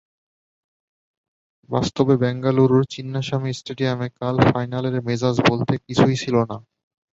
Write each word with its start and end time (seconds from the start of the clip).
বাস্তবে 1.69 2.13
বেঙ্গালুরুর 2.23 2.83
চিন্নাস্বামী 2.93 3.51
স্টেডিয়ামে 3.53 4.07
কাল 4.19 4.35
ফাইনালের 4.49 4.95
মেজাজ 5.07 5.35
বলতে 5.49 5.73
কিছুই 5.85 6.15
ছিল 6.23 6.35
না। 6.43 6.57